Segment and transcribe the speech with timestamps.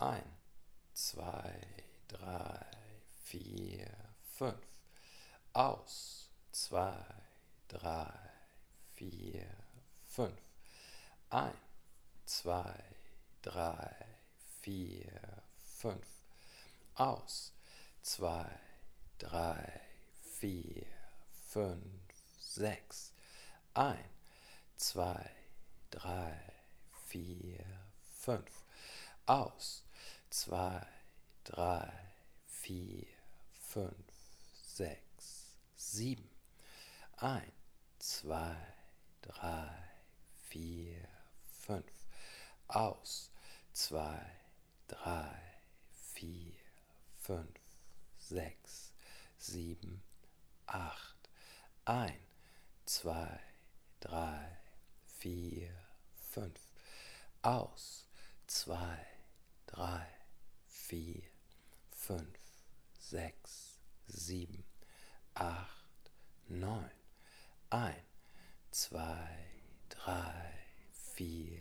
[0.00, 0.22] Ein,
[0.94, 1.60] zwei,
[2.06, 2.64] drei,
[3.24, 3.90] vier,
[4.36, 4.64] fünf.
[5.52, 7.04] Aus, zwei,
[7.66, 8.12] drei,
[8.94, 9.48] vier,
[10.06, 10.40] fünf.
[11.30, 11.58] Ein,
[12.26, 12.80] zwei,
[13.42, 13.92] drei,
[14.60, 16.06] vier, fünf.
[16.94, 17.52] Aus,
[18.00, 18.46] zwei,
[19.18, 19.80] drei,
[20.38, 20.86] vier,
[21.48, 23.12] fünf, sechs.
[23.74, 24.08] Ein,
[24.76, 25.28] zwei,
[25.90, 26.40] drei,
[27.08, 27.64] vier,
[28.12, 28.62] fünf.
[29.26, 29.82] Aus,
[30.30, 30.86] zwei,
[31.44, 31.90] drei,
[32.46, 33.06] vier,
[33.52, 34.12] fünf,
[34.62, 36.30] sechs, sieben.
[37.16, 37.52] Ein,
[37.98, 38.56] zwei,
[39.22, 39.70] drei,
[40.48, 41.08] vier,
[41.66, 41.92] fünf.
[42.68, 43.30] Aus,
[43.72, 44.20] zwei,
[44.86, 45.40] drei,
[46.12, 46.54] vier,
[47.18, 47.60] fünf,
[48.18, 48.92] sechs,
[49.38, 50.02] sieben,
[50.66, 51.16] acht.
[51.84, 52.20] Ein,
[52.84, 53.40] zwei,
[54.00, 54.58] drei,
[55.18, 55.74] vier,
[56.30, 56.60] fünf.
[57.42, 58.06] Aus,
[58.46, 59.06] zwei,
[59.66, 60.17] drei,
[60.88, 61.22] vier,
[61.90, 62.38] fünf,
[62.98, 64.64] sechs, sieben,
[65.34, 66.10] acht,
[66.48, 66.90] neun.
[67.68, 68.02] Ein,
[68.70, 69.28] zwei,
[69.90, 70.50] drei,
[71.12, 71.60] vier,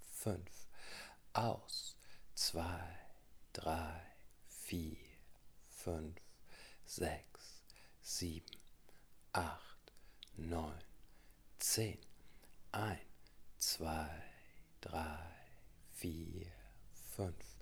[0.00, 0.68] fünf.
[1.32, 1.96] Aus,
[2.36, 3.00] zwei,
[3.52, 4.00] drei,
[4.46, 4.96] vier,
[5.70, 6.20] fünf,
[6.86, 7.64] sechs,
[8.00, 8.60] sieben,
[9.32, 9.92] acht,
[10.36, 10.84] neun,
[11.58, 11.98] zehn.
[12.70, 13.00] Ein,
[13.58, 14.22] zwei,
[14.80, 15.18] drei,
[15.94, 16.46] vier,
[17.16, 17.57] fünf.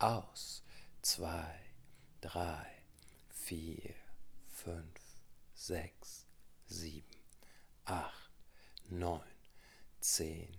[0.00, 0.62] Aus,
[1.02, 1.58] zwei,
[2.20, 2.70] drei,
[3.30, 3.96] vier,
[4.46, 5.00] fünf,
[5.56, 6.24] sechs,
[6.68, 7.18] sieben,
[7.84, 8.30] acht,
[8.90, 9.24] neun,
[9.98, 10.56] zehn,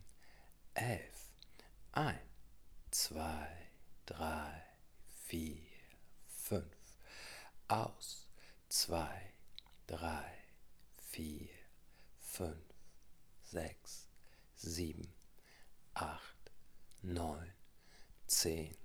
[0.74, 1.32] elf.
[1.94, 2.20] Ein,
[2.92, 3.48] zwei,
[4.06, 4.62] drei,
[5.24, 5.64] vier,
[6.28, 7.00] fünf.
[7.70, 8.28] Aus,
[8.68, 9.32] zwei,
[9.88, 10.34] drei,
[10.98, 11.48] vier,
[12.20, 12.74] fünf,
[13.46, 14.10] sechs,
[14.58, 15.14] sieben,
[15.94, 16.52] acht,
[17.02, 17.54] neun,
[18.28, 18.76] zehn,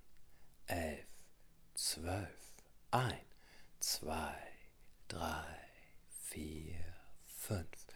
[0.67, 1.07] elf,
[1.75, 2.55] zwölf.
[2.91, 3.27] Ein,
[3.81, 4.37] zwei,
[5.09, 5.61] drei,
[6.09, 6.95] vier,
[7.27, 7.87] fünf.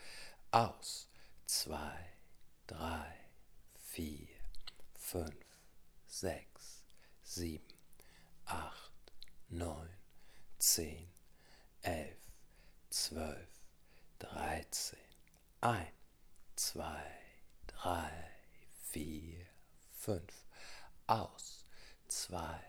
[0.51, 1.09] Aus,
[1.47, 2.13] zwei,
[2.67, 3.15] drei,
[3.77, 4.29] vier,
[4.95, 5.45] fünf,
[6.07, 6.83] sechs,
[7.23, 7.79] sieben,
[8.45, 9.13] acht,
[9.49, 9.91] neun,
[10.59, 11.11] zehn,
[11.83, 12.19] elf,
[12.91, 13.49] zwölf,
[14.19, 14.99] dreizehn.
[15.61, 15.93] Ein,
[16.57, 17.19] zwei,
[17.67, 18.31] drei,
[18.83, 19.47] vier,
[19.93, 20.47] fünf.
[21.07, 21.58] Aus,
[22.29, 22.61] zwei,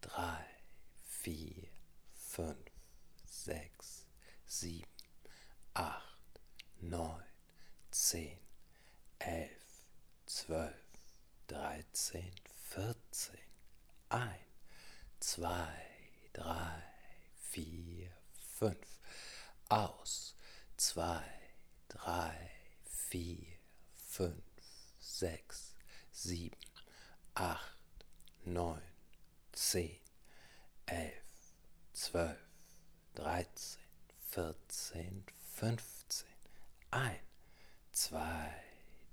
[0.00, 0.46] drei,
[1.02, 1.68] vier,
[2.14, 2.70] fünf,
[3.24, 4.06] sechs,
[4.46, 4.86] sieben,
[5.74, 6.40] acht,
[6.78, 7.24] neun,
[7.90, 8.38] zehn,
[9.18, 9.84] elf,
[10.26, 10.86] zwölf,
[11.48, 13.40] dreizehn, vierzehn.
[14.08, 14.38] Ein,
[15.18, 15.74] zwei,
[16.32, 16.84] drei,
[17.34, 18.08] vier,
[18.56, 19.00] fünf.
[19.68, 20.36] Aus,
[20.76, 21.24] zwei,
[21.88, 22.52] drei,
[22.84, 23.58] vier,
[23.96, 24.44] fünf,
[25.00, 25.74] sechs,
[26.12, 26.60] sieben,
[27.34, 27.76] acht,
[28.44, 28.91] neun,
[29.52, 30.00] zehn,
[30.86, 31.22] elf,
[31.92, 32.38] zwölf,
[33.14, 33.82] dreizehn,
[34.28, 35.24] vierzehn,
[35.54, 36.28] fünfzehn.
[36.90, 37.20] Ein,
[37.92, 38.62] zwei,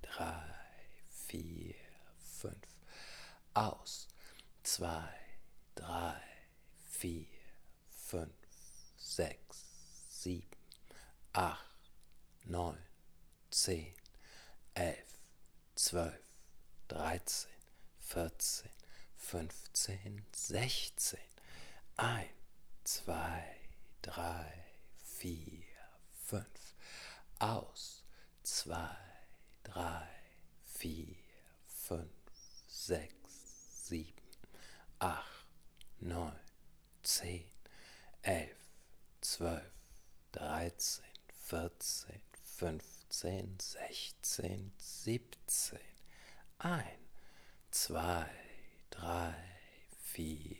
[0.02, 0.54] drei,
[1.08, 1.74] vier,
[2.18, 2.68] fünf.
[3.54, 4.08] Aus,
[4.62, 5.08] zwei,
[5.74, 6.22] drei,
[6.88, 7.26] vier,
[7.90, 8.34] fünf,
[8.96, 9.64] sechs,
[10.08, 10.56] sieben,
[11.32, 11.66] acht,
[12.44, 12.78] neun,
[13.50, 13.94] zehn,
[14.74, 15.18] elf,
[15.74, 16.22] zwölf,
[16.88, 17.50] dreizehn,
[17.98, 18.70] vierzehn,
[19.20, 21.20] fünfzehn, sechzehn.
[21.96, 22.30] Ein,
[22.84, 23.56] zwei,
[24.02, 24.64] drei,
[25.04, 25.64] vier,
[26.26, 26.74] fünf.
[27.38, 28.02] Aus,
[28.42, 28.96] zwei,
[29.62, 30.08] drei,
[30.64, 31.16] vier,
[31.66, 32.10] fünf,
[32.66, 34.22] sechs, sieben,
[34.98, 35.46] acht,
[36.00, 36.40] neun,
[37.02, 37.50] zehn,
[38.22, 38.58] elf,
[39.20, 39.72] zwölf,
[40.32, 41.04] dreizehn,
[41.46, 45.78] vierzehn, fünfzehn, sechzehn, siebzehn.
[46.58, 46.98] Ein,
[47.70, 48.30] zwei,
[48.90, 49.34] drei,
[50.02, 50.56] vier,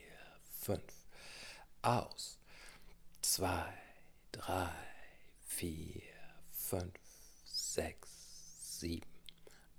[0.60, 0.94] fünf.
[1.82, 2.38] Aus,
[3.22, 3.72] zwei,
[4.32, 4.72] drei,
[5.46, 6.02] vier,
[6.52, 6.94] fünf,
[7.44, 9.10] sechs, sieben,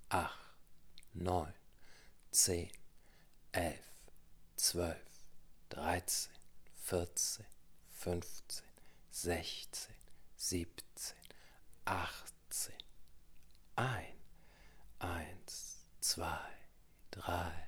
[0.09, 0.39] acht,
[1.13, 1.53] neun,
[2.31, 2.71] zehn,
[3.51, 3.85] elf,
[4.55, 4.97] zwölf,
[5.69, 6.31] dreizehn,
[6.75, 7.45] vierzehn,
[7.93, 8.65] fünfzehn,
[9.11, 9.95] sechzehn,
[10.35, 11.17] siebzehn,
[11.85, 12.75] achtzehn.
[13.75, 14.17] Ein,
[14.99, 16.49] eins, zwei,
[17.11, 17.67] drei,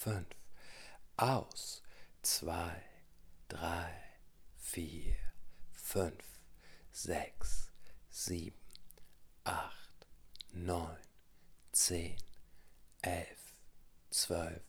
[0.00, 0.26] fünf.
[1.16, 1.82] aus.
[2.22, 2.82] Zwei,
[3.48, 3.94] drei,
[4.56, 5.16] vier,
[5.72, 6.24] fünf,
[6.92, 7.70] sechs,
[8.10, 8.58] sieben,
[9.44, 10.06] acht,
[10.52, 10.98] neun,
[11.72, 12.16] zehn,
[13.02, 13.54] elf,
[14.10, 14.62] zwölf,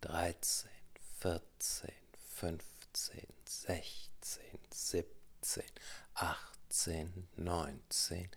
[0.00, 0.70] dreizehn,
[1.18, 5.72] vierzehn, fünfzehn, sechzehn, siebzehn,
[6.14, 8.30] achtzehn, neunzehn,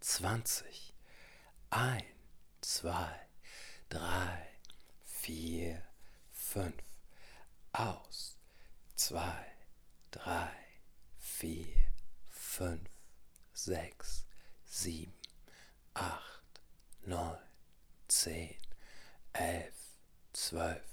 [0.00, 0.94] zwanzig.
[1.70, 2.04] Ein,
[2.60, 3.28] zwei,
[3.88, 4.47] drei,
[5.28, 5.82] vier,
[6.32, 6.82] fünf.
[7.72, 8.38] Aus.
[8.96, 9.44] Zwei,
[10.10, 10.56] drei,
[11.18, 11.92] vier,
[12.30, 12.88] fünf,
[13.52, 14.24] sechs,
[14.64, 15.12] sieben,
[15.92, 16.62] acht,
[17.02, 17.38] neun,
[18.08, 18.56] zehn,
[19.34, 19.74] elf,
[20.32, 20.88] zwölf,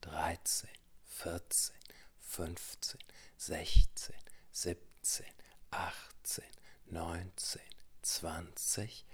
[0.00, 0.70] dreizehn,
[1.04, 1.74] vierzehn,
[2.20, 3.00] fünfzehn,
[3.36, 5.34] sechzehn, siebzehn,
[5.72, 6.54] achtzehn,
[6.86, 9.04] neunzehn, zwanzig,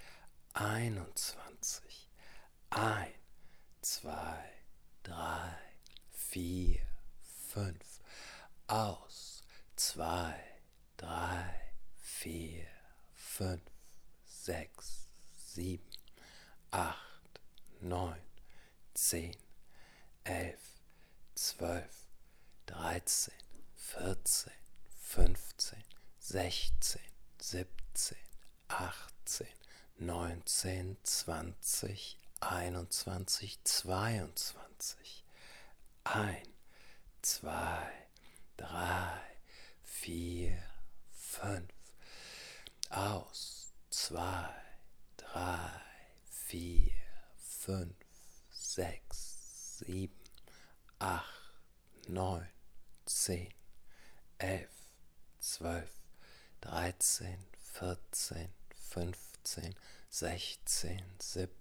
[0.53, 2.11] einundzwanzig.
[2.69, 3.15] Ein,
[3.81, 4.58] zwei,
[5.09, 5.59] drei,
[6.11, 6.81] vier,
[7.49, 8.01] fünf.
[8.67, 9.43] Aus.
[9.77, 10.35] Zwei,
[10.97, 11.55] drei,
[11.97, 12.67] vier,
[13.15, 13.63] fünf,
[14.27, 15.07] sechs,
[15.37, 15.89] sieben,
[16.73, 17.41] acht,
[17.81, 18.21] neun,
[18.95, 19.37] zehn,
[20.25, 20.61] elf,
[21.37, 22.09] zwölf,
[22.67, 23.35] dreizehn,
[23.77, 24.53] vierzehn,
[25.01, 25.85] fünfzehn,
[26.19, 28.19] sechzehn, siebzehn,
[28.67, 29.47] achtzehn,
[29.97, 34.68] neunzehn, zwanzig, einundzwanzig, zweiundzwanzig.
[36.05, 36.43] Ein,
[37.21, 37.93] zwei,
[38.57, 39.21] drei,
[39.83, 40.63] vier,
[41.11, 41.69] fünf.
[42.89, 44.49] Aus, zwei,
[45.17, 45.71] drei,
[46.31, 46.93] vier,
[47.37, 47.95] fünf,
[48.51, 50.19] sechs, sieben,
[50.99, 51.53] acht,
[52.07, 52.49] neun,
[53.05, 53.53] zehn,
[54.39, 54.71] elf,
[55.41, 55.93] zwölf,
[56.63, 59.75] dreizehn, vierzehn, fünfzehn,
[60.09, 61.58] sechzehn, siebzehn,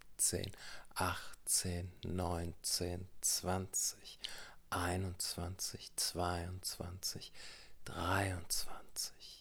[0.95, 4.19] achtzehn, neunzehn, zwanzig,
[4.69, 7.31] einundzwanzig, zweiundzwanzig,
[7.85, 9.36] dreiundzwanzig.